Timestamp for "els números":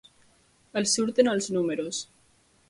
1.35-2.01